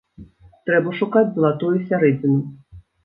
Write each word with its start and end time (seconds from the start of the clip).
Трэба 0.69 0.93
шукаць 1.01 1.25
залатую 1.35 1.73
сярэдзіну. 1.93 2.41